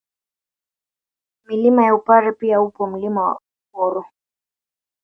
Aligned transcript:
Milima 1.45 1.83
ya 1.85 1.95
Upare 1.95 2.31
pia 2.31 2.61
upo 2.61 2.87
Mlima 2.87 3.39
Uporo 3.67 4.05